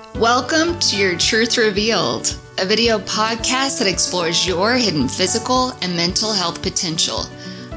[0.00, 6.32] Welcome to Your Truth Revealed, a video podcast that explores your hidden physical and mental
[6.32, 7.26] health potential.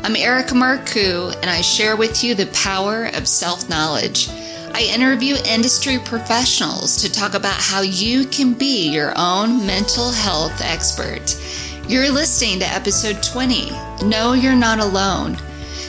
[0.04, 4.30] I'm Erica Marcoux, and I share with you the power of self knowledge.
[4.74, 10.62] I interview industry professionals to talk about how you can be your own mental health
[10.62, 11.38] expert.
[11.90, 13.72] You're listening to episode 20
[14.06, 15.34] No, You're Not Alone.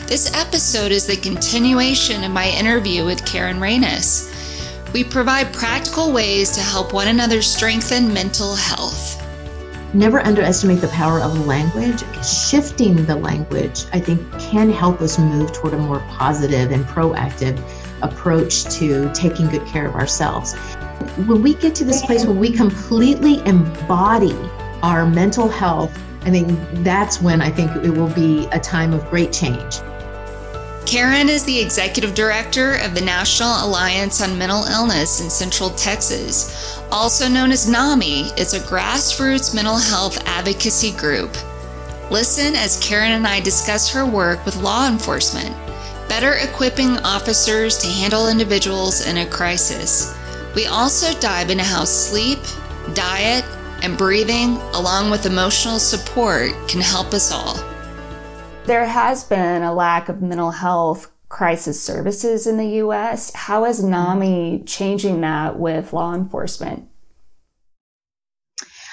[0.09, 4.34] This episode is the continuation of my interview with Karen Ranus.
[4.95, 9.21] We provide practical ways to help one another strengthen mental health.
[9.93, 12.05] Never underestimate the power of language.
[12.25, 17.61] Shifting the language, I think, can help us move toward a more positive and proactive
[18.03, 20.55] approach to taking good care of ourselves.
[21.27, 24.37] When we get to this place where we completely embody
[24.85, 25.93] our mental health,
[26.23, 29.81] I think that's when I think it will be a time of great change.
[30.95, 36.79] Karen is the executive director of the National Alliance on Mental Illness in Central Texas,
[36.93, 38.31] also known as NAMI.
[38.37, 41.37] It's a grassroots mental health advocacy group.
[42.13, 45.53] Listen as Karen and I discuss her work with law enforcement,
[46.09, 50.17] better equipping officers to handle individuals in a crisis.
[50.55, 52.39] We also dive into how sleep,
[52.95, 53.45] diet,
[53.83, 57.74] and breathing, along with emotional support, can help us all.
[58.67, 63.31] There has been a lack of mental health crisis services in the US.
[63.35, 63.91] How is mm-hmm.
[63.91, 66.89] NAMI changing that with law enforcement?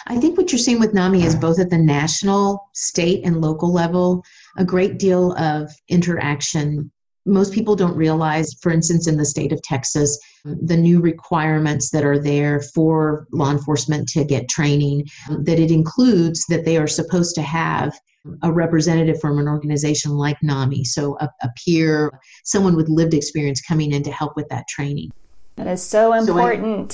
[0.07, 3.71] I think what you're seeing with NAMI is both at the national, state, and local
[3.71, 4.25] level,
[4.57, 6.91] a great deal of interaction.
[7.25, 12.03] Most people don't realize, for instance, in the state of Texas, the new requirements that
[12.03, 17.35] are there for law enforcement to get training, that it includes that they are supposed
[17.35, 17.97] to have
[18.43, 22.11] a representative from an organization like NAMI, so a, a peer,
[22.43, 25.11] someone with lived experience coming in to help with that training.
[25.55, 26.93] That is so important.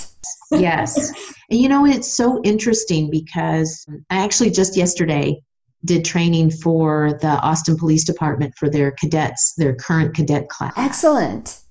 [0.50, 1.34] So I, yes.
[1.50, 5.42] And you know, it's so interesting because I actually just yesterday
[5.86, 10.74] did training for the Austin Police Department for their cadets, their current cadet class.
[10.76, 11.62] Excellent.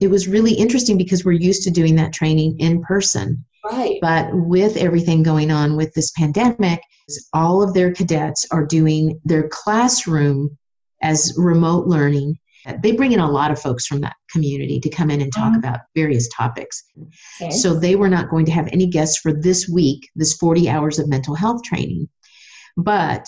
[0.00, 3.44] It was really interesting because we're used to doing that training in person.
[3.70, 3.98] Right.
[4.00, 6.80] But with everything going on with this pandemic,
[7.32, 10.56] all of their cadets are doing their classroom
[11.02, 12.38] as remote learning.
[12.82, 15.52] They bring in a lot of folks from that community to come in and talk
[15.52, 15.58] mm-hmm.
[15.58, 16.84] about various topics.
[17.40, 17.50] Okay.
[17.50, 20.98] So they were not going to have any guests for this week, this 40 hours
[20.98, 22.08] of mental health training.
[22.76, 23.26] But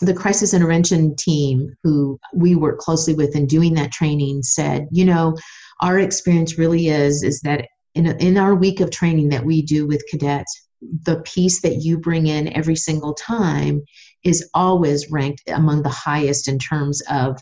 [0.00, 5.04] the crisis intervention team, who we work closely with in doing that training, said, you
[5.04, 5.36] know,
[5.80, 7.66] our experience really is is that
[7.96, 10.68] in, a, in our week of training that we do with cadets,
[11.04, 13.82] the piece that you bring in every single time
[14.22, 17.40] is always ranked among the highest in terms of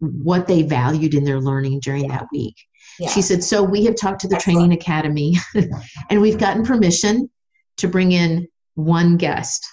[0.00, 2.18] what they valued in their learning during yeah.
[2.18, 2.56] that week.
[2.98, 3.08] Yeah.
[3.08, 4.58] She said, So we have talked to the Excellent.
[4.58, 5.36] training academy
[6.10, 7.30] and we've gotten permission
[7.78, 9.66] to bring in one guest,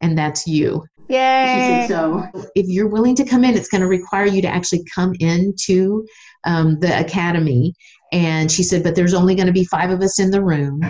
[0.00, 0.84] and that's you.
[1.08, 1.86] Yay!
[1.86, 4.84] Said, so if you're willing to come in, it's going to require you to actually
[4.94, 6.06] come into
[6.44, 7.74] um, the academy.
[8.12, 10.80] And she said but there's only going to be five of us in the room.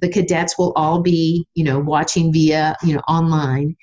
[0.00, 3.76] The cadets will all be you know watching via you know online.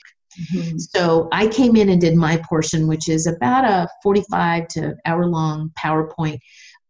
[0.53, 0.77] Mm-hmm.
[0.77, 5.27] so i came in and did my portion which is about a 45 to hour
[5.27, 6.39] long powerpoint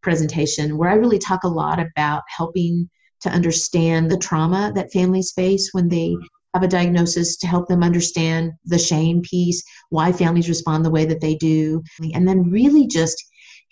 [0.01, 2.89] presentation where i really talk a lot about helping
[3.21, 6.15] to understand the trauma that families face when they
[6.55, 11.05] have a diagnosis to help them understand the shame piece why families respond the way
[11.05, 11.83] that they do
[12.15, 13.23] and then really just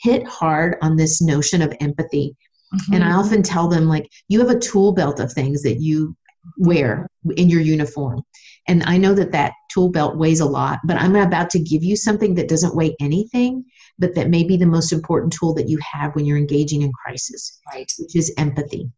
[0.03, 2.35] hit hard on this notion of empathy.
[2.73, 2.93] Mm-hmm.
[2.93, 6.15] And I often tell them, like, you have a tool belt of things that you
[6.57, 8.21] wear in your uniform.
[8.67, 11.83] And I know that that tool belt weighs a lot, but I'm about to give
[11.83, 13.65] you something that doesn't weigh anything,
[13.99, 16.91] but that may be the most important tool that you have when you're engaging in
[16.91, 17.91] crisis, right.
[17.99, 18.89] which is empathy.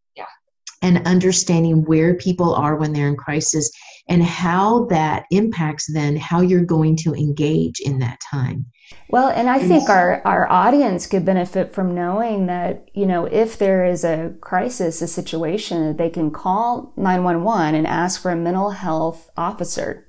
[0.86, 3.72] And understanding where people are when they're in crisis
[4.08, 8.68] and how that impacts then how you're going to engage in that time.
[9.10, 13.58] Well, and I think our, our audience could benefit from knowing that, you know, if
[13.58, 18.36] there is a crisis, a situation, that they can call 911 and ask for a
[18.36, 20.06] mental health officer.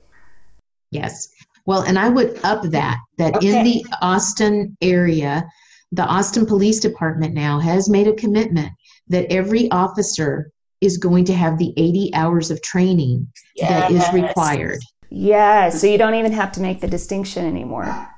[0.90, 1.28] Yes.
[1.64, 3.58] Well, and I would up that, that okay.
[3.58, 5.48] in the Austin area,
[5.92, 8.72] the Austin Police Department now has made a commitment
[9.08, 10.50] that every officer
[10.86, 13.68] is going to have the 80 hours of training yes.
[13.68, 14.78] that is required.
[15.10, 18.08] Yeah, so you don't even have to make the distinction anymore.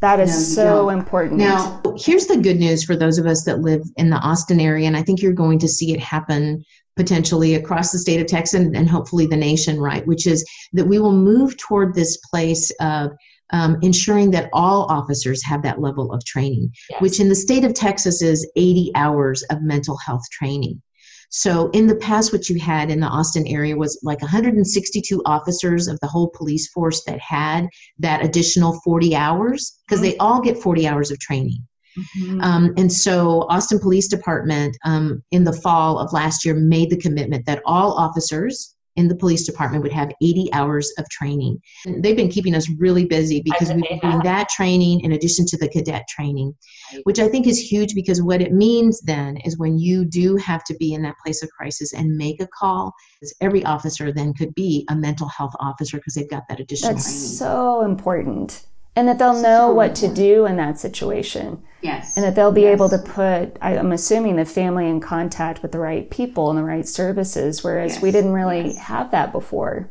[0.00, 0.98] That is no, so don't.
[0.98, 1.38] important.
[1.38, 4.86] Now, here's the good news for those of us that live in the Austin area,
[4.86, 6.64] and I think you're going to see it happen
[6.96, 10.06] potentially across the state of Texas and, and hopefully the nation, right?
[10.06, 13.12] Which is that we will move toward this place of
[13.50, 17.00] um, ensuring that all officers have that level of training, yes.
[17.00, 20.80] which in the state of Texas is 80 hours of mental health training.
[21.30, 25.86] So in the past, what you had in the Austin area was like 162 officers
[25.86, 30.56] of the whole police force that had that additional 40 hours because they all get
[30.56, 31.58] 40 hours of training.
[31.98, 32.40] Mm-hmm.
[32.40, 36.96] Um, and so Austin Police Department um, in the fall of last year made the
[36.96, 41.56] commitment that all officers in the police department would have 80 hours of training.
[41.86, 45.46] And they've been keeping us really busy because we've been doing that training in addition
[45.46, 46.52] to the cadet training,
[47.04, 50.64] which I think is huge because what it means then is when you do have
[50.64, 52.92] to be in that place of crisis and make a call,
[53.40, 57.04] every officer then could be a mental health officer because they've got that additional That's
[57.04, 57.36] training.
[57.36, 58.64] so important
[58.98, 61.62] and that they'll know so what to do in that situation.
[61.82, 62.16] Yes.
[62.16, 62.72] And that they'll be yes.
[62.72, 66.64] able to put, I'm assuming, the family in contact with the right people and the
[66.64, 68.02] right services, whereas yes.
[68.02, 68.78] we didn't really yes.
[68.78, 69.88] have that before.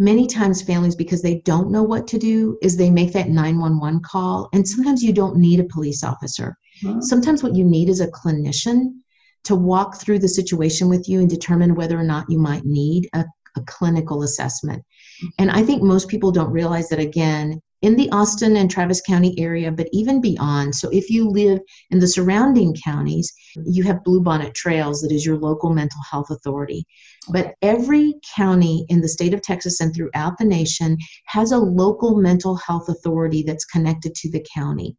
[0.00, 4.00] Many times, families, because they don't know what to do, is they make that 911
[4.00, 4.48] call.
[4.52, 6.58] And sometimes you don't need a police officer.
[6.82, 7.02] Mm-hmm.
[7.02, 8.96] Sometimes what you need is a clinician
[9.44, 13.08] to walk through the situation with you and determine whether or not you might need
[13.12, 13.24] a,
[13.56, 14.82] a clinical assessment.
[15.38, 19.34] And I think most people don't realize that, again, in the Austin and Travis County
[19.38, 20.74] area, but even beyond.
[20.74, 21.58] So if you live
[21.90, 23.32] in the surrounding counties,
[23.64, 26.84] you have Bluebonnet Trails, that is your local mental health authority.
[27.28, 30.96] But every county in the state of Texas and throughout the nation
[31.26, 34.96] has a local mental health authority that's connected to the county.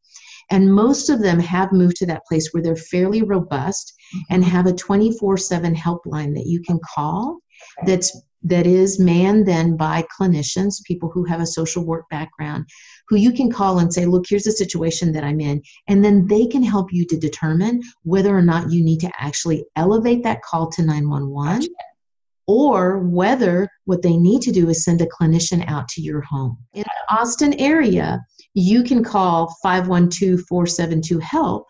[0.51, 3.93] And most of them have moved to that place where they're fairly robust
[4.29, 4.51] and mm-hmm.
[4.51, 7.39] have a 24 7 helpline that you can call
[7.85, 12.65] that's that is manned then by clinicians, people who have a social work background,
[13.07, 15.61] who you can call and say, Look, here's the situation that I'm in.
[15.87, 19.65] And then they can help you to determine whether or not you need to actually
[19.75, 21.67] elevate that call to 911
[22.45, 26.57] or whether what they need to do is send a clinician out to your home.
[26.73, 28.19] In the Austin area,
[28.53, 31.65] you can call 512 472 HELP.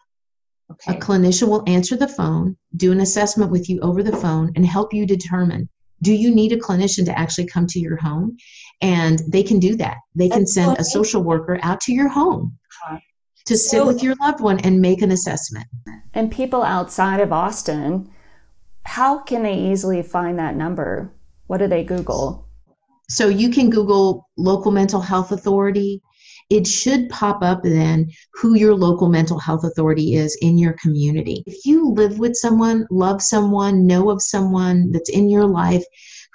[0.71, 0.97] Okay.
[0.97, 4.65] A clinician will answer the phone, do an assessment with you over the phone, and
[4.65, 5.69] help you determine
[6.03, 8.37] do you need a clinician to actually come to your home?
[8.81, 9.97] And they can do that.
[10.15, 12.57] They can send a social worker out to your home
[13.45, 15.65] to sit so, with your loved one and make an assessment.
[16.13, 18.09] And people outside of austin
[18.85, 21.11] how can they easily find that number?
[21.47, 22.47] What do they google?
[23.09, 26.01] So you can google local mental health authority
[26.53, 31.43] it should pop up then who your local mental health authority is in your community.
[31.47, 35.83] If you live with someone, love someone, know of someone that's in your life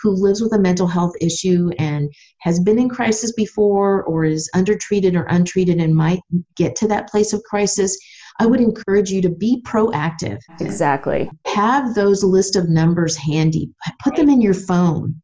[0.00, 4.50] who lives with a mental health issue and has been in crisis before or is
[4.54, 6.20] undertreated or untreated and might
[6.56, 7.96] get to that place of crisis,
[8.38, 10.38] I would encourage you to be proactive.
[10.60, 11.30] Exactly.
[11.46, 13.70] Have those list of numbers handy.
[14.02, 15.20] Put them in your phone.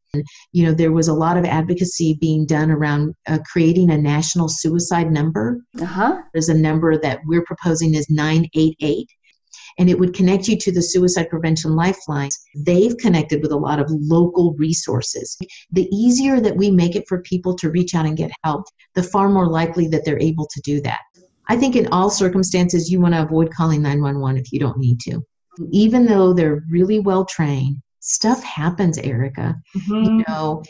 [0.52, 4.48] You know, there was a lot of advocacy being done around uh, creating a national
[4.48, 5.58] suicide number.
[5.80, 6.22] Uh-huh.
[6.32, 9.08] There's a number that we're proposing is 988
[9.78, 12.38] and it would connect you to the suicide prevention lifelines.
[12.54, 15.36] They've connected with a lot of local resources.
[15.72, 19.02] The easier that we make it for people to reach out and get help, the
[19.02, 21.00] far more likely that they're able to do that.
[21.48, 25.00] I think in all circumstances, you want to avoid calling 911 if you don't need
[25.00, 25.24] to.
[25.70, 29.54] Even though they're really well trained, stuff happens, Erica.
[29.76, 30.04] Mm-hmm.
[30.04, 30.62] You know,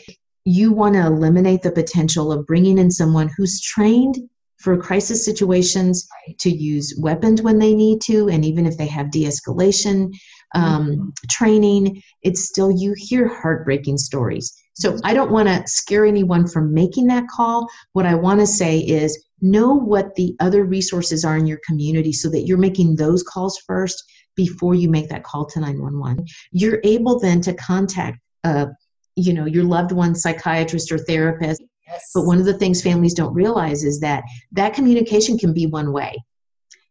[0.45, 4.17] you want to eliminate the potential of bringing in someone who's trained
[4.59, 6.07] for crisis situations
[6.39, 10.11] to use weapons when they need to, and even if they have de escalation
[10.55, 11.09] um, mm-hmm.
[11.29, 14.55] training, it's still, you hear heartbreaking stories.
[14.75, 17.67] So I don't want to scare anyone from making that call.
[17.93, 22.11] What I want to say is know what the other resources are in your community
[22.11, 24.03] so that you're making those calls first
[24.35, 28.67] before you make that call to 911 you're able then to contact uh,
[29.15, 32.11] you know your loved one psychiatrist or therapist yes.
[32.13, 35.91] but one of the things families don't realize is that that communication can be one
[35.91, 36.13] way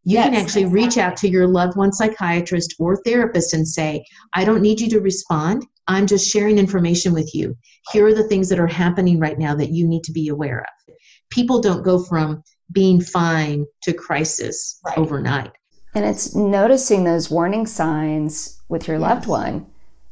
[0.07, 0.83] you yes, can actually exactly.
[0.83, 4.88] reach out to your loved one psychiatrist or therapist and say i don't need you
[4.88, 7.57] to respond i'm just sharing information with you
[7.93, 10.61] here are the things that are happening right now that you need to be aware
[10.61, 10.95] of
[11.31, 14.97] people don't go from being fine to crisis right.
[14.97, 15.53] overnight.
[15.95, 19.09] And it's noticing those warning signs with your yes.
[19.09, 19.67] loved one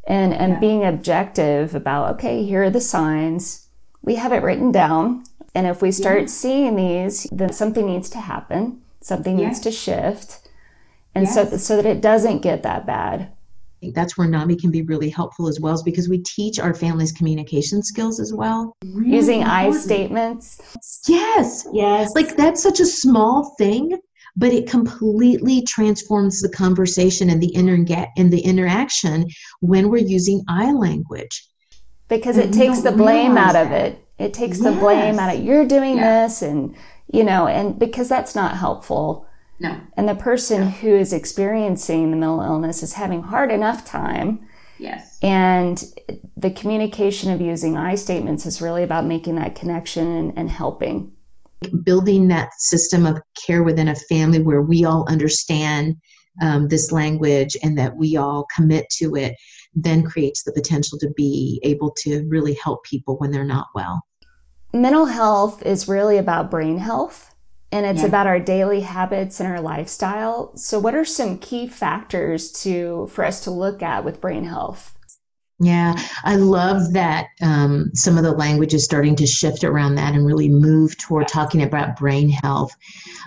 [0.07, 0.61] and, and yeah.
[0.61, 3.69] being objective about, okay, here are the signs.
[4.03, 5.25] We have it written down.
[5.55, 6.27] And if we start yeah.
[6.27, 10.49] seeing these, then something needs to happen, something needs to shift.
[11.15, 11.35] And yes.
[11.35, 13.33] so, so that it doesn't get that bad
[13.91, 17.13] that's where NAMI can be really helpful as well, is because we teach our families
[17.13, 18.77] communication skills as well.
[18.85, 19.75] Really Using important.
[19.75, 20.61] I statements.
[21.09, 21.67] Yes.
[21.73, 22.13] Yes.
[22.15, 23.99] Like that's such a small thing,
[24.37, 29.27] but it completely transforms the conversation and the inter- and the interaction
[29.61, 31.49] when we're using I language.
[32.09, 33.67] Because it takes the blame out that.
[33.67, 33.99] of it.
[34.19, 34.73] It takes yes.
[34.73, 36.25] the blame out of you're doing yeah.
[36.25, 36.77] this and
[37.13, 39.27] you know, and because that's not helpful
[39.63, 39.81] No.
[39.97, 44.45] And the person who is experiencing the mental illness is having hard enough time.
[44.81, 45.19] Yes.
[45.23, 45.81] And
[46.37, 51.13] the communication of using I statements is really about making that connection and, and helping.
[51.85, 55.95] Building that system of care within a family where we all understand
[56.43, 59.37] um, this language and that we all commit to it
[59.75, 64.03] then creates the potential to be able to really help people when they're not well.
[64.73, 67.32] Mental health is really about brain health
[67.73, 68.09] and it's Yeah.
[68.09, 70.53] about our daily habits and our lifestyle.
[70.57, 74.95] So what are some key factors to for us to look at with brain health?
[75.59, 80.13] Yeah, I love that um, some of the language is starting to shift around that
[80.15, 82.73] and really move toward talking about brain health.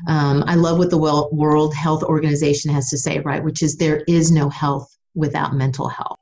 [0.08, 3.42] Um, I love what the World Health Organization has to say, right?
[3.42, 6.18] Which is there is no health without mental health.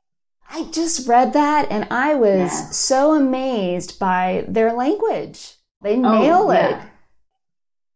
[0.48, 2.70] I just read that and I was Yeah.
[2.70, 5.56] so amazed by their language.
[5.82, 6.68] They Oh, nail yeah.
[6.68, 6.82] it.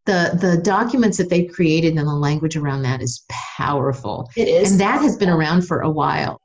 [0.08, 4.30] The the documents that they've created and the language around that is powerful.
[4.36, 4.72] It is.
[4.72, 6.40] and that has been around for a while.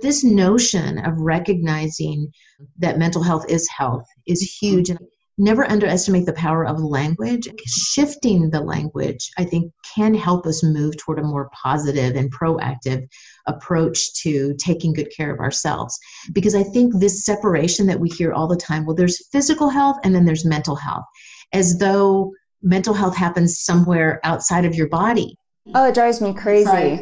[0.00, 2.32] This notion of recognizing
[2.78, 4.88] that mental health is health is huge.
[4.88, 4.98] And
[5.38, 7.48] never underestimate the power of language.
[7.66, 13.06] Shifting the language, I think, can help us move toward a more positive and proactive
[13.46, 15.98] approach to taking good care of ourselves.
[16.32, 19.98] Because I think this separation that we hear all the time well, there's physical health
[20.04, 21.04] and then there's mental health,
[21.52, 25.36] as though mental health happens somewhere outside of your body
[25.74, 27.00] Oh, it drives me crazy.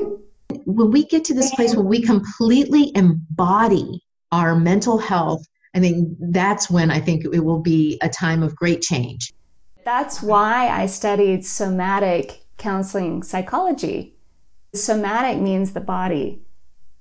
[0.65, 4.03] when we get to this place where we completely embody
[4.33, 8.55] our mental health, I think that's when I think it will be a time of
[8.55, 9.33] great change.
[9.85, 14.15] That's why I studied somatic counseling psychology.
[14.75, 16.43] Somatic means the body.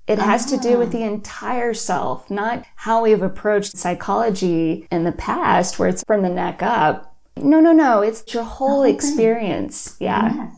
[0.06, 5.12] It has to do with the entire self, not how we've approached psychology in the
[5.12, 7.09] past, where it's from the neck up.
[7.42, 8.02] No, no, no.
[8.02, 8.94] It's your whole whole thing.
[8.94, 9.96] experience.
[10.00, 10.50] Yeah.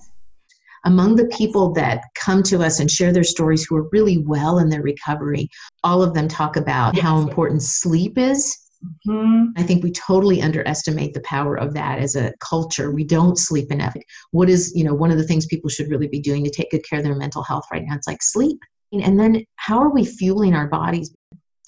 [0.84, 4.58] Among the people that come to us and share their stories who are really well
[4.58, 5.48] in their recovery,
[5.84, 8.58] all of them talk about how important sleep is.
[9.06, 9.50] Mm-hmm.
[9.56, 12.90] I think we totally underestimate the power of that as a culture.
[12.90, 13.94] We don't sleep enough.
[14.32, 16.72] What is, you know, one of the things people should really be doing to take
[16.72, 17.94] good care of their mental health right now?
[17.94, 18.58] It's like sleep.
[18.92, 21.14] And then how are we fueling our bodies?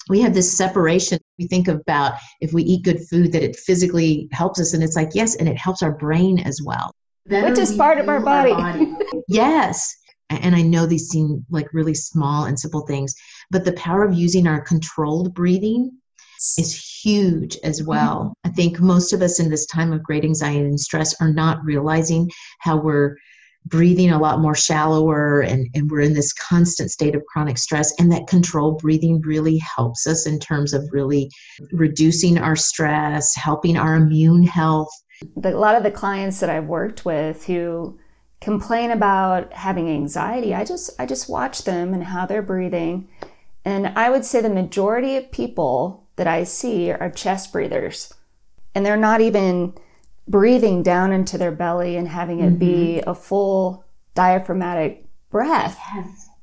[0.09, 1.19] We have this separation.
[1.37, 4.73] We think about if we eat good food that it physically helps us.
[4.73, 6.91] And it's like, yes, and it helps our brain as well.
[7.27, 8.53] Which is part of our body.
[9.27, 9.95] Yes.
[10.29, 13.15] And I know these seem like really small and simple things,
[13.49, 15.91] but the power of using our controlled breathing
[16.57, 18.33] is huge as well.
[18.43, 21.63] I think most of us in this time of great anxiety and stress are not
[21.63, 23.15] realizing how we're
[23.65, 27.93] breathing a lot more shallower and, and we're in this constant state of chronic stress.
[27.99, 31.31] And that controlled breathing really helps us in terms of really
[31.71, 34.89] reducing our stress, helping our immune health.
[35.43, 37.97] A lot of the clients that I've worked with who
[38.41, 43.07] complain about having anxiety, I just I just watch them and how they're breathing.
[43.63, 48.13] And I would say the majority of people that I see are chest breathers.
[48.75, 49.73] And they're not even
[50.27, 53.09] breathing down into their belly and having it be mm-hmm.
[53.09, 55.79] a full diaphragmatic breath.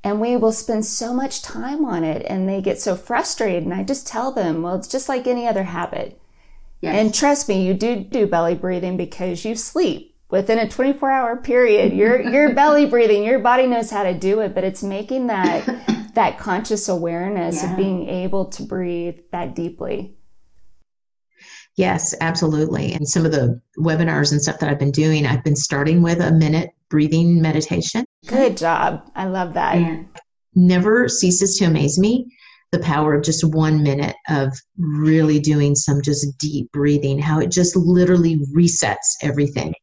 [0.04, 3.64] And we will spend so much time on it and they get so frustrated.
[3.64, 6.20] And I just tell them, well, it's just like any other habit.
[6.82, 11.36] And trust me, you do do belly breathing because you sleep within a 24 hour
[11.36, 11.92] period.
[11.92, 13.22] You're, you're belly breathing.
[13.22, 17.76] Your body knows how to do it, but it's making that, that conscious awareness of
[17.76, 20.16] being able to breathe that deeply.
[21.76, 22.92] Yes, absolutely.
[22.92, 26.20] And some of the webinars and stuff that I've been doing, I've been starting with
[26.20, 28.04] a minute breathing meditation.
[28.26, 29.10] Good job.
[29.14, 30.04] I love that.
[30.54, 32.26] Never ceases to amaze me
[32.72, 37.50] the power of just one minute of really doing some just deep breathing, how it
[37.50, 39.74] just literally resets everything.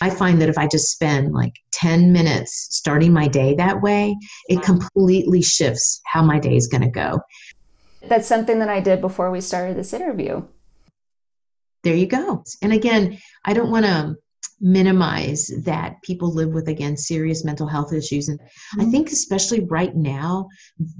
[0.00, 4.16] I find that if I just spend like 10 minutes starting my day that way,
[4.48, 7.20] it completely shifts how my day is going to go.
[8.02, 10.44] That's something that I did before we started this interview.
[11.84, 12.44] There you go.
[12.62, 14.16] And again, I don't want to
[14.60, 18.40] minimize that people live with again serious mental health issues and
[18.78, 20.48] I think especially right now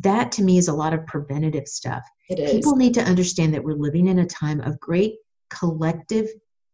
[0.00, 2.02] that to me is a lot of preventative stuff.
[2.30, 2.52] It is.
[2.52, 5.14] People need to understand that we're living in a time of great
[5.50, 6.28] collective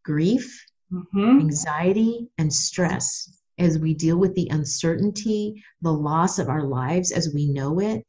[0.04, 1.40] grief, Mhm.
[1.40, 7.32] anxiety and stress as we deal with the uncertainty, the loss of our lives as
[7.32, 8.04] we know it.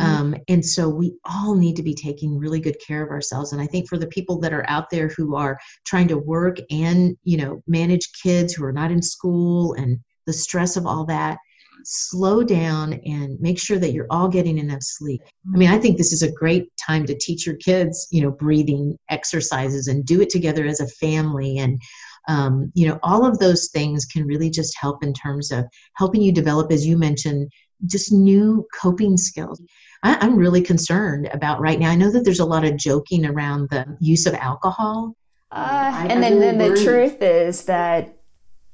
[0.00, 3.52] Um, and so we all need to be taking really good care of ourselves.
[3.52, 6.58] And I think for the people that are out there who are trying to work
[6.70, 11.04] and, you know, manage kids who are not in school and the stress of all
[11.06, 11.38] that,
[11.84, 15.20] slow down and make sure that you're all getting enough sleep.
[15.54, 18.30] I mean, I think this is a great time to teach your kids, you know,
[18.30, 21.80] breathing exercises and do it together as a family and
[22.28, 25.64] Um, you know, all of those things can really just help in terms of
[25.94, 27.50] helping you develop, as you mentioned,
[27.86, 29.60] just new coping skills.
[30.02, 31.90] I, am really concerned about right now.
[31.90, 35.16] I know that there's a lot of joking around the use of alcohol.
[35.50, 38.18] Uh, and then, then the truth is that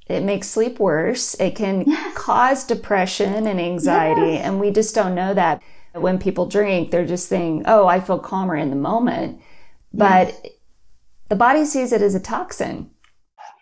[0.07, 1.35] it makes sleep worse.
[1.41, 2.17] It can yes.
[2.17, 4.33] cause depression and anxiety.
[4.33, 4.45] Yes.
[4.45, 5.63] And we just don't know that.
[5.93, 9.41] When people drink, they're just saying, oh, I feel calmer in the moment.
[9.93, 10.47] But yes.
[11.29, 12.91] the body sees it as a toxin.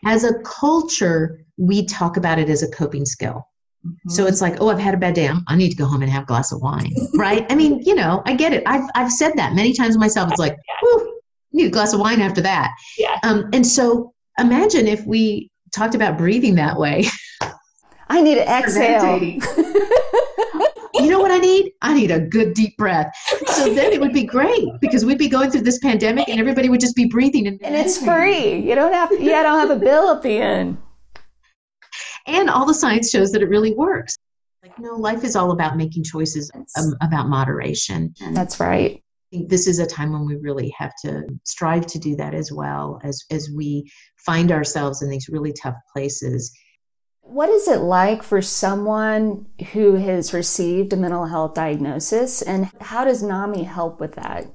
[0.07, 3.47] As a culture, we talk about it as a coping skill.
[3.87, 4.11] Mm-hmm.
[4.11, 5.31] So it's like, oh, I've had a bad day.
[5.49, 7.45] I need to go home and have a glass of wine, right?
[7.51, 8.63] I mean, you know, I get it.
[8.67, 10.31] I've I've said that many times myself.
[10.31, 11.21] It's like, whew,
[11.53, 12.73] need a glass of wine after that.
[12.99, 13.19] Yeah.
[13.23, 17.05] Um, and so imagine if we talked about breathing that way.
[18.09, 19.19] I need to exhale.
[19.19, 21.73] you know what I need?
[21.81, 23.11] I need a good deep breath.
[23.47, 26.69] So then it would be great because we'd be going through this pandemic and everybody
[26.69, 28.57] would just be breathing and, and it's free.
[28.57, 30.77] You don't have to, yeah, I don't have a bill at the end.
[32.27, 34.17] And all the science shows that it really works.
[34.63, 38.15] Like no, life is all about making choices um, about moderation.
[38.31, 39.03] That's right.
[39.33, 42.33] I think this is a time when we really have to strive to do that
[42.35, 46.53] as well as as we find ourselves in these really tough places.
[47.23, 53.05] What is it like for someone who has received a mental health diagnosis and how
[53.05, 54.47] does NAMI help with that?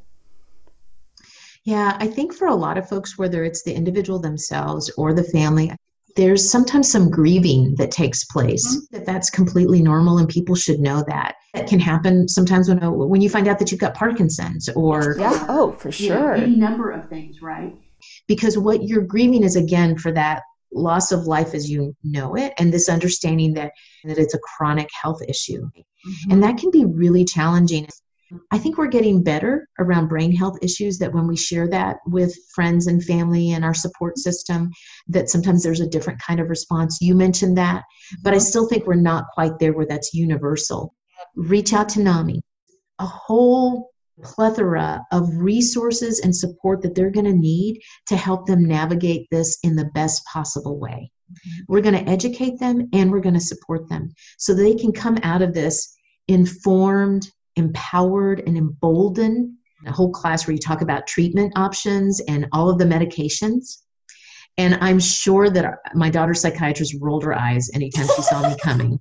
[1.66, 5.24] Yeah, I think for a lot of folks, whether it's the individual themselves or the
[5.24, 5.72] family,
[6.18, 8.98] there's sometimes some grieving that takes place mm-hmm.
[8.98, 11.36] that that's completely normal and people should know that.
[11.54, 15.46] It can happen sometimes when when you find out that you've got parkinson's or yeah.
[15.48, 17.76] Oh for sure any number of things right?
[18.28, 20.42] Because what you're grieving is again for that
[20.74, 23.72] loss of life as you know it and this understanding that
[24.04, 25.70] that it's a chronic health issue.
[26.08, 26.32] Mm-hmm.
[26.32, 27.88] and that can be really challenging
[28.52, 32.36] I think we're getting better around brain health issues that when we share that with
[32.54, 34.30] friends and family and our support mm-hmm.
[34.30, 34.72] system,
[35.08, 37.00] that sometimes there's a different kind of response.
[37.02, 37.84] You mentioned that,
[38.22, 38.44] but I mm-hmm.
[38.44, 40.94] still think we're not quite there where that's universal.
[41.36, 42.42] Reach out to NAMI.
[43.00, 43.92] A whole
[44.24, 49.60] plethora of resources and support that they're going to need to help them navigate this
[49.64, 51.12] in the best possible way.
[51.32, 51.64] Mm-hmm.
[51.68, 55.20] We're going to educate them and we're going to support them so they can come
[55.24, 55.96] out of this
[56.28, 59.54] informed empowered and emboldened.
[59.86, 63.84] A whole class where you talk about treatment options and all of the medications.
[64.58, 68.98] And I'm sure that my daughter's psychiatrist rolled her eyes anytime she saw me coming.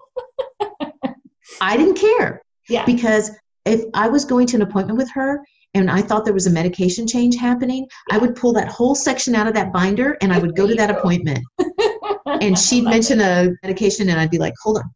[1.60, 2.42] I didn't care.
[2.68, 2.84] Yeah.
[2.84, 3.30] Because
[3.64, 5.42] if I was going to an appointment with her
[5.72, 9.34] and I thought there was a medication change happening, I would pull that whole section
[9.34, 11.44] out of that binder and I would go to that appointment.
[12.26, 14.90] and she'd mention a medication and I'd be like, hold on.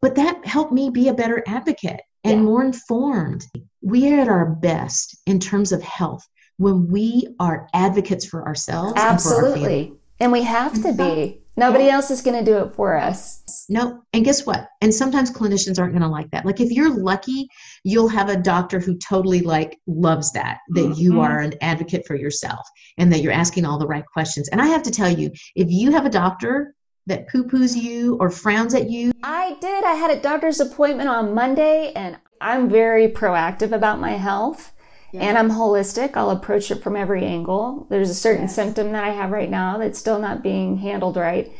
[0.00, 2.42] But that helped me be a better advocate and yeah.
[2.42, 3.44] more informed.
[3.82, 6.26] We are at our best in terms of health
[6.56, 8.94] when we are advocates for ourselves.
[8.96, 9.88] Absolutely.
[9.88, 11.40] And, and we have to be.
[11.56, 11.94] Nobody yeah.
[11.94, 13.66] else is going to do it for us.
[13.68, 14.02] No.
[14.12, 14.68] And guess what?
[14.80, 16.46] And sometimes clinicians aren't going to like that.
[16.46, 17.48] Like if you're lucky,
[17.82, 21.00] you'll have a doctor who totally like loves that that mm-hmm.
[21.00, 22.64] you are an advocate for yourself
[22.96, 24.48] and that you're asking all the right questions.
[24.50, 26.74] And I have to tell you, if you have a doctor
[27.08, 29.12] that poo poos you or frowns at you?
[29.22, 29.84] I did.
[29.84, 34.72] I had a doctor's appointment on Monday and I'm very proactive about my health.
[35.12, 35.22] Yeah.
[35.22, 36.16] And I'm holistic.
[36.16, 37.86] I'll approach it from every angle.
[37.88, 38.54] There's a certain yes.
[38.54, 41.50] symptom that I have right now that's still not being handled right.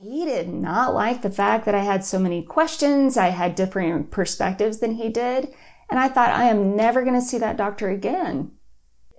[0.00, 3.16] He did not like the fact that I had so many questions.
[3.16, 5.52] I had different perspectives than he did.
[5.90, 8.52] And I thought, I am never going to see that doctor again.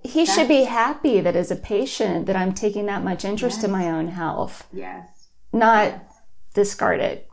[0.04, 3.58] He That's, should be happy that as a patient that I'm taking that much interest
[3.58, 3.64] yes.
[3.66, 4.68] in my own health.
[4.72, 5.19] Yes
[5.54, 6.04] not
[6.54, 7.28] discard it.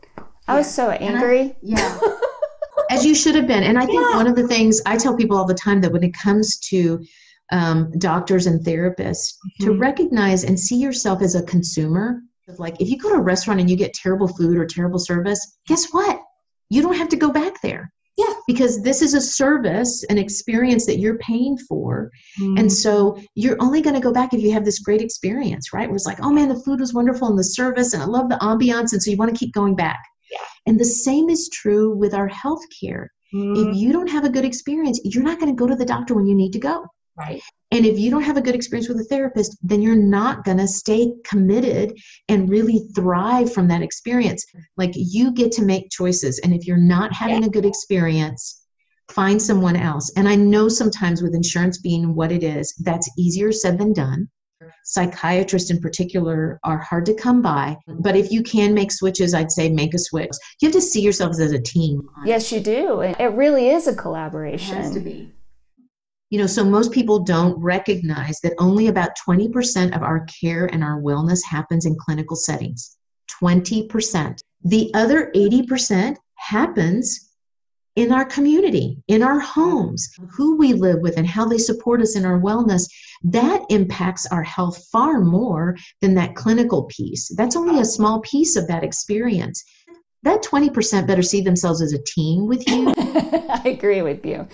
[0.47, 0.57] I yeah.
[0.57, 1.41] was so angry.
[1.41, 1.99] I, yeah.
[2.89, 3.63] As you should have been.
[3.63, 4.15] And I think yeah.
[4.15, 7.03] one of the things I tell people all the time that when it comes to
[7.51, 9.65] um, doctors and therapists, mm-hmm.
[9.65, 12.21] to recognize and see yourself as a consumer.
[12.57, 15.57] Like if you go to a restaurant and you get terrible food or terrible service,
[15.67, 16.21] guess what?
[16.69, 17.91] You don't have to go back there.
[18.17, 18.33] Yeah.
[18.47, 22.11] Because this is a service, an experience that you're paying for.
[22.39, 22.59] Mm.
[22.59, 25.87] And so you're only going to go back if you have this great experience, right?
[25.87, 28.29] Where it's like, oh man, the food was wonderful and the service, and I love
[28.29, 28.93] the ambiance.
[28.93, 30.03] And so you want to keep going back.
[30.31, 30.45] Yeah.
[30.65, 33.07] And the same is true with our healthcare.
[33.33, 33.69] Mm.
[33.69, 36.15] If you don't have a good experience, you're not going to go to the doctor
[36.15, 36.85] when you need to go.
[37.15, 37.41] Right.
[37.71, 40.57] And if you don't have a good experience with a therapist, then you're not going
[40.57, 41.97] to stay committed
[42.29, 44.45] and really thrive from that experience.
[44.77, 46.39] Like you get to make choices.
[46.39, 48.63] And if you're not having a good experience,
[49.11, 50.11] find someone else.
[50.15, 54.29] And I know sometimes with insurance being what it is, that's easier said than done.
[54.83, 57.75] Psychiatrists in particular are hard to come by.
[57.87, 60.31] But if you can make switches, I'd say make a switch.
[60.61, 62.07] You have to see yourselves as a team.
[62.25, 63.01] Yes, you do.
[63.01, 64.77] It really is a collaboration.
[64.77, 65.33] It has to be.
[66.29, 70.83] You know, so most people don't recognize that only about 20% of our care and
[70.83, 72.97] our wellness happens in clinical settings.
[73.41, 74.37] 20%.
[74.63, 77.27] The other 80% happens
[77.95, 82.15] in our community, in our homes, who we live with, and how they support us
[82.15, 82.87] in our wellness,
[83.23, 87.33] that impacts our health far more than that clinical piece.
[87.35, 89.63] That's only a small piece of that experience.
[90.21, 92.93] That 20% better see themselves as a team with you.
[92.97, 94.47] I agree with you.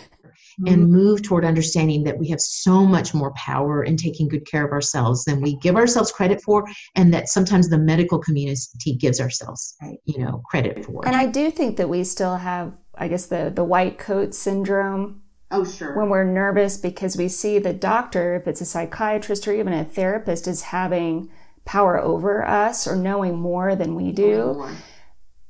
[0.59, 0.93] And mm-hmm.
[0.93, 4.71] move toward understanding that we have so much more power in taking good care of
[4.71, 9.75] ourselves than we give ourselves credit for, and that sometimes the medical community gives ourselves,
[10.05, 11.05] you know, credit for.
[11.05, 15.21] And I do think that we still have I guess the the white coat syndrome.
[15.51, 15.95] Oh, sure.
[15.97, 19.85] When we're nervous because we see the doctor, if it's a psychiatrist or even a
[19.85, 21.29] therapist, is having
[21.63, 24.67] power over us or knowing more than we do.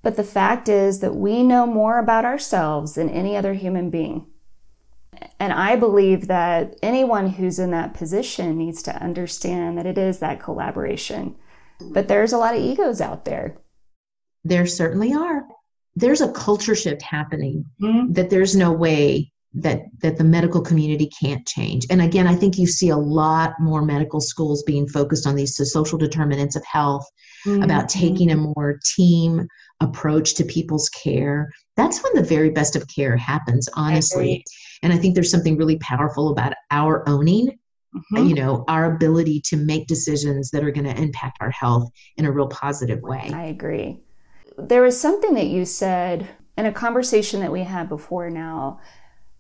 [0.02, 4.28] But the fact is that we know more about ourselves than any other human being.
[5.44, 10.20] And I believe that anyone who's in that position needs to understand that it is
[10.20, 11.36] that collaboration.
[11.82, 13.58] But there's a lot of egos out there.
[14.46, 15.44] There certainly are
[15.98, 18.14] there's a culture shift happening mm-hmm.
[18.14, 22.58] that there's no way that that the medical community can't change and again i think
[22.58, 27.06] you see a lot more medical schools being focused on these social determinants of health
[27.46, 27.62] mm-hmm.
[27.62, 29.48] about taking a more team
[29.82, 34.44] approach to people's care that's when the very best of care happens honestly
[34.82, 38.28] and i think there's something really powerful about our owning mm-hmm.
[38.28, 42.26] you know our ability to make decisions that are going to impact our health in
[42.26, 44.00] a real positive way i agree
[44.58, 48.80] there was something that you said in a conversation that we had before now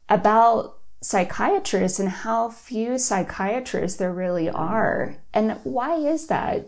[0.09, 5.17] about psychiatrists and how few psychiatrists there really are.
[5.33, 6.67] And why is that?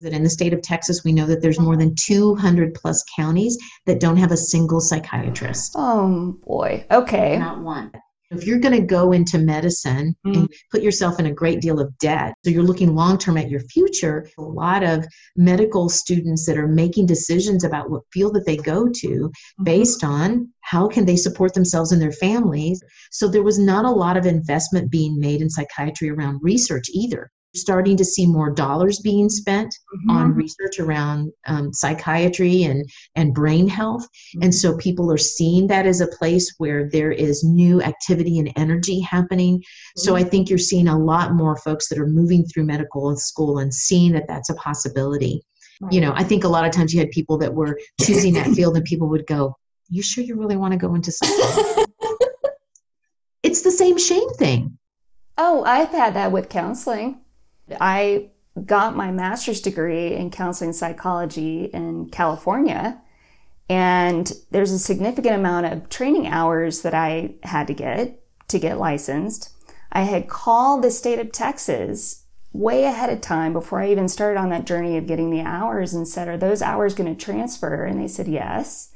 [0.00, 3.58] That in the state of Texas, we know that there's more than 200 plus counties
[3.86, 5.74] that don't have a single psychiatrist.
[5.76, 6.86] Oh boy.
[6.90, 7.38] Okay.
[7.38, 7.92] Not one.
[8.30, 10.40] If you're going to go into medicine mm-hmm.
[10.40, 13.50] and put yourself in a great deal of debt, so you're looking long term at
[13.50, 18.46] your future, a lot of medical students that are making decisions about what field that
[18.46, 19.64] they go to mm-hmm.
[19.64, 22.82] based on how can they support themselves and their families.
[23.10, 27.30] So there was not a lot of investment being made in psychiatry around research either
[27.54, 30.10] starting to see more dollars being spent mm-hmm.
[30.10, 34.04] on research around um, psychiatry and, and brain health.
[34.04, 34.44] Mm-hmm.
[34.44, 38.52] And so people are seeing that as a place where there is new activity and
[38.56, 39.58] energy happening.
[39.58, 40.00] Mm-hmm.
[40.00, 43.58] So I think you're seeing a lot more folks that are moving through medical school
[43.58, 45.42] and seeing that that's a possibility.
[45.80, 45.92] Right.
[45.92, 48.48] You know, I think a lot of times you had people that were choosing that
[48.54, 49.56] field and people would go,
[49.88, 51.92] You sure you really want to go into psychology?
[53.42, 54.78] it's the same shame thing.
[55.36, 57.20] Oh, I've had that with counseling.
[57.80, 58.30] I
[58.64, 63.00] got my master's degree in counseling psychology in California.
[63.68, 68.78] And there's a significant amount of training hours that I had to get to get
[68.78, 69.50] licensed.
[69.90, 74.38] I had called the state of Texas way ahead of time before I even started
[74.38, 77.84] on that journey of getting the hours and said, Are those hours going to transfer?
[77.84, 78.90] And they said, Yes.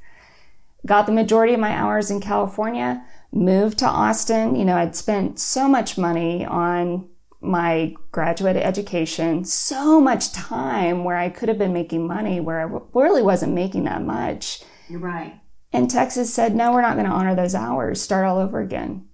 [0.86, 4.54] Got the majority of my hours in California, moved to Austin.
[4.54, 7.08] You know, I'd spent so much money on
[7.40, 12.80] my graduate education so much time where I could have been making money where I
[12.94, 14.62] really wasn't making that much.
[14.88, 15.40] You're right.
[15.72, 19.06] And Texas said, no, we're not going to honor those hours, start all over again.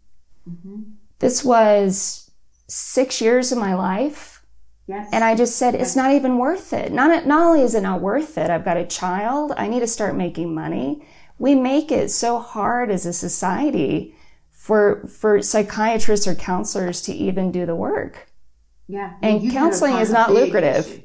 [0.49, 0.83] Mm-hmm.
[1.19, 2.31] This was
[2.69, 4.43] six years of my life.
[4.87, 5.09] Yes.
[5.13, 6.93] And I just said, it's not even worth it.
[6.93, 9.87] Not, not only is it not worth it, I've got a child, I need to
[9.87, 11.07] start making money.
[11.39, 14.15] We make it so hard as a society
[14.65, 18.31] for for psychiatrists or counselors to even do the work.
[18.89, 19.13] Yeah.
[19.21, 20.87] And counseling is not lucrative.
[20.87, 21.03] Issue.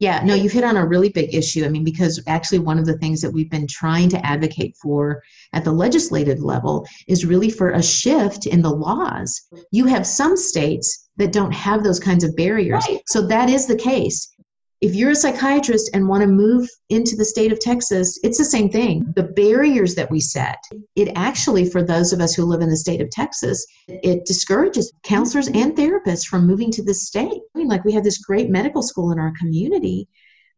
[0.00, 1.64] Yeah, no, you've hit on a really big issue.
[1.64, 5.22] I mean, because actually, one of the things that we've been trying to advocate for
[5.54, 9.48] at the legislative level is really for a shift in the laws.
[9.72, 12.84] You have some states that don't have those kinds of barriers.
[12.86, 13.00] Right.
[13.06, 14.30] So that is the case
[14.80, 18.44] if you're a psychiatrist and want to move into the state of Texas, it's the
[18.44, 19.12] same thing.
[19.16, 20.58] The barriers that we set,
[20.94, 24.92] it actually, for those of us who live in the state of Texas, it discourages
[25.02, 27.40] counselors and therapists from moving to the state.
[27.54, 30.06] I mean, like we have this great medical school in our community.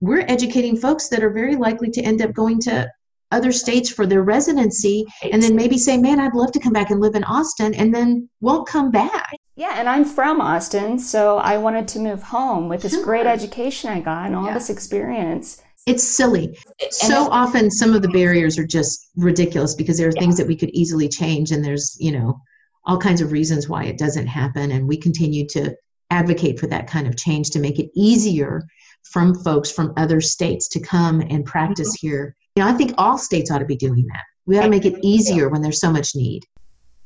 [0.00, 2.90] We're educating folks that are very likely to end up going to
[3.32, 6.90] other states for their residency and then maybe say, man, I'd love to come back
[6.90, 9.34] and live in Austin and then won't come back.
[9.60, 13.04] Yeah, and I'm from Austin, so I wanted to move home with this sure.
[13.04, 14.54] great education I got and all yeah.
[14.54, 15.60] this experience.
[15.86, 16.58] It's silly.
[16.88, 20.20] So often some of the barriers are just ridiculous because there are yeah.
[20.20, 22.40] things that we could easily change and there's, you know,
[22.86, 25.76] all kinds of reasons why it doesn't happen and we continue to
[26.08, 28.62] advocate for that kind of change to make it easier
[29.02, 32.06] from folks from other states to come and practice mm-hmm.
[32.08, 34.24] here you know, I think all states ought to be doing that.
[34.46, 36.44] We ought to make it easier when there's so much need.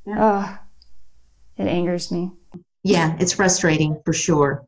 [0.07, 0.25] Yeah.
[0.25, 0.57] Uh,
[1.59, 2.33] It angers me.
[2.85, 4.65] Yeah, it's frustrating for sure.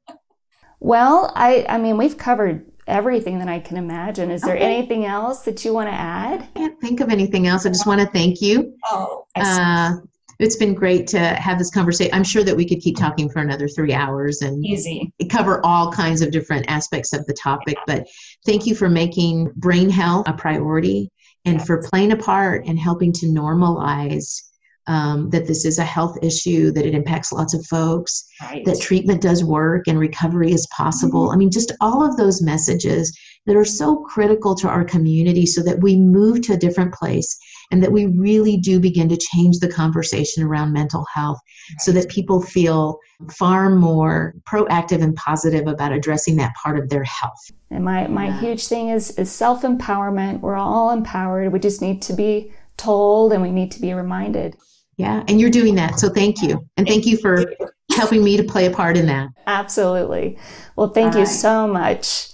[0.80, 4.30] Well, I I mean, we've covered everything that I can imagine.
[4.30, 4.64] Is there Okay.
[4.64, 6.42] anything else that you want to add?
[6.42, 7.66] I can't think of anything else.
[7.66, 8.74] I just want to thank you.
[8.90, 9.96] Oh, Uh,
[10.38, 12.14] it's been great to have this conversation.
[12.14, 15.12] I'm sure that we could keep talking for another three hours and easy.
[15.30, 17.76] cover all kinds of different aspects of the topic.
[17.86, 18.06] But
[18.46, 21.10] thank you for making brain health a priority
[21.44, 24.42] and for playing a part and helping to normalize
[24.86, 28.64] um, that this is a health issue, that it impacts lots of folks, Right.
[28.64, 31.30] that treatment does work and recovery is possible.
[31.30, 35.62] I mean, just all of those messages that are so critical to our community so
[35.62, 37.36] that we move to a different place
[37.70, 41.38] and that we really do begin to change the conversation around mental health
[41.78, 42.98] so that people feel
[43.32, 47.50] far more proactive and positive about addressing that part of their health.
[47.70, 48.40] And my, my Yeah.
[48.40, 50.40] huge thing is, is self empowerment.
[50.40, 51.52] We're all empowered.
[51.52, 54.56] We just need to be told and we need to be reminded.
[54.96, 55.98] Yeah, and you're doing that.
[55.98, 56.66] So thank you.
[56.76, 57.52] And thank you for
[57.92, 59.28] helping me to play a part in that.
[59.46, 60.38] Absolutely.
[60.74, 61.24] Well, thank you Bye.
[61.24, 62.30] so much.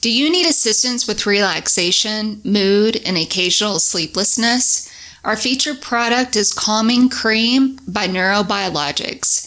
[0.00, 4.90] Do you need assistance with relaxation, mood, and occasional sleeplessness?
[5.24, 9.46] Our featured product is Calming Cream by Neurobiologix.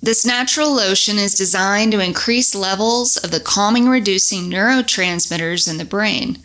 [0.00, 5.84] This natural lotion is designed to increase levels of the calming reducing neurotransmitters in the
[5.84, 6.38] brain.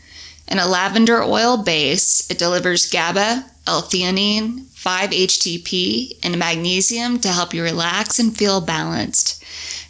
[0.48, 7.64] In a lavender oil base, it delivers GABA, L-theanine, 5-HTP, and magnesium to help you
[7.64, 9.42] relax and feel balanced.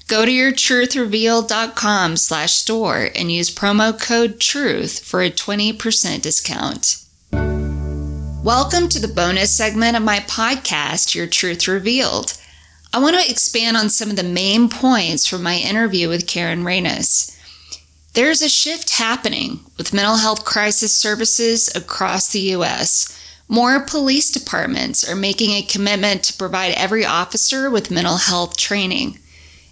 [0.07, 7.03] Go to yourtruthrevealed.com slash store and use promo code TRUTH for a 20% discount.
[8.43, 12.38] Welcome to the bonus segment of my podcast, Your Truth Revealed.
[12.93, 16.63] I want to expand on some of the main points from my interview with Karen
[16.63, 17.36] Ranus.
[18.13, 23.19] There's a shift happening with mental health crisis services across the U.S.
[23.47, 29.19] More police departments are making a commitment to provide every officer with mental health training.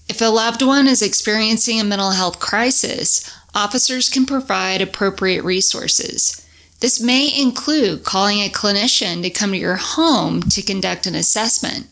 [0.10, 6.46] If a loved one is experiencing a mental health crisis, officers can provide appropriate resources.
[6.82, 11.88] This may include calling a clinician to come to your home to conduct an assessment.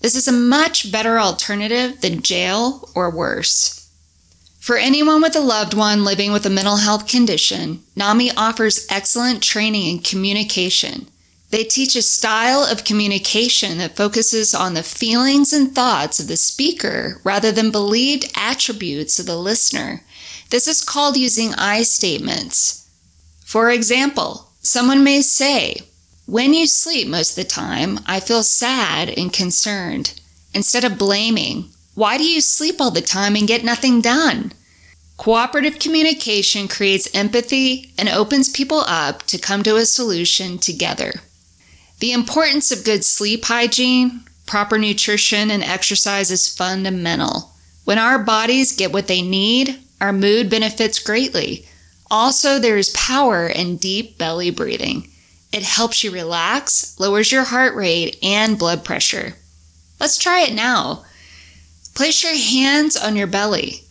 [0.00, 3.88] This is a much better alternative than jail or worse.
[4.58, 9.42] For anyone with a loved one living with a mental health condition, NAMI offers excellent
[9.42, 11.06] training in communication.
[11.50, 16.36] They teach a style of communication that focuses on the feelings and thoughts of the
[16.36, 20.02] speaker rather than believed attributes of the listener.
[20.50, 22.88] This is called using I statements.
[23.44, 25.80] For example, someone may say,
[26.26, 30.20] When you sleep most of the time, I feel sad and concerned.
[30.54, 34.52] Instead of blaming, Why do you sleep all the time and get nothing done?
[35.16, 41.12] Cooperative communication creates empathy and opens people up to come to a solution together.
[42.00, 47.52] The importance of good sleep hygiene, proper nutrition, and exercise is fundamental.
[47.84, 51.66] When our bodies get what they need, our mood benefits greatly.
[52.10, 55.08] Also, there is power in deep belly breathing.
[55.52, 59.34] It helps you relax, lowers your heart rate and blood pressure.
[60.00, 61.04] Let's try it now.
[61.94, 63.82] Place your hands on your belly.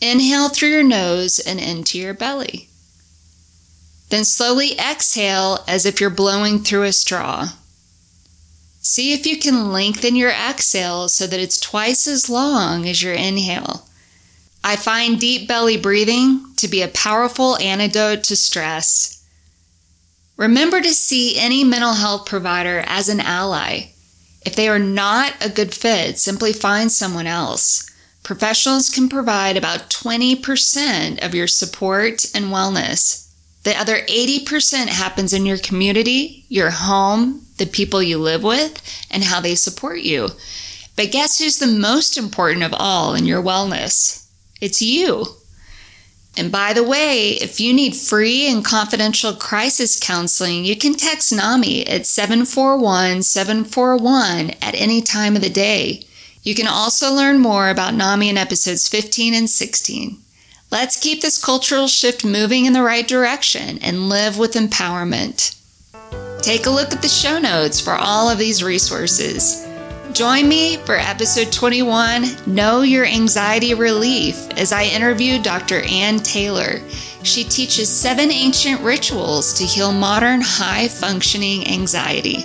[0.00, 2.68] Inhale through your nose and into your belly.
[4.10, 7.48] Then slowly exhale as if you're blowing through a straw.
[8.80, 13.14] See if you can lengthen your exhale so that it's twice as long as your
[13.14, 13.86] inhale.
[14.62, 19.22] I find deep belly breathing to be a powerful antidote to stress.
[20.36, 23.90] Remember to see any mental health provider as an ally.
[24.44, 27.90] If they are not a good fit, simply find someone else.
[28.22, 33.23] Professionals can provide about 20% of your support and wellness.
[33.64, 39.24] The other 80% happens in your community, your home, the people you live with, and
[39.24, 40.28] how they support you.
[40.96, 44.28] But guess who's the most important of all in your wellness?
[44.60, 45.26] It's you.
[46.36, 51.32] And by the way, if you need free and confidential crisis counseling, you can text
[51.32, 56.04] NAMI at 741 741 at any time of the day.
[56.42, 60.18] You can also learn more about NAMI in episodes 15 and 16.
[60.70, 65.60] Let's keep this cultural shift moving in the right direction and live with empowerment.
[66.42, 69.66] Take a look at the show notes for all of these resources.
[70.12, 75.80] Join me for episode 21 Know Your Anxiety Relief as I interview Dr.
[75.80, 76.80] Ann Taylor.
[77.22, 82.42] She teaches seven ancient rituals to heal modern high functioning anxiety.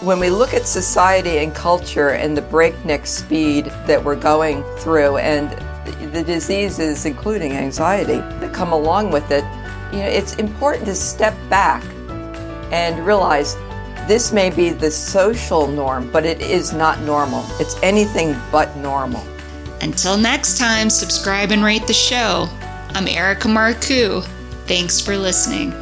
[0.00, 5.18] When we look at society and culture and the breakneck speed that we're going through
[5.18, 5.50] and
[5.84, 9.44] the diseases, including anxiety, that come along with it,
[9.92, 11.84] you know, it's important to step back
[12.72, 13.56] and realize
[14.08, 17.44] This may be the social norm, but it is not normal.
[17.60, 19.24] It's anything but normal.
[19.80, 22.48] Until next time, subscribe and rate the show.
[22.94, 24.24] I'm Erica Marcoux.
[24.66, 25.72] Thanks for listening.